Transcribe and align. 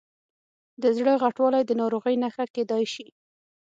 د 0.81 0.83
زړه 0.97 1.13
غټوالی 1.21 1.63
د 1.65 1.71
ناروغۍ 1.81 2.15
نښه 2.23 2.45
کېدای 2.55 2.83
شي. 2.93 3.07